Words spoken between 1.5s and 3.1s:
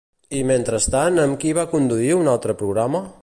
va conduir un altre programa?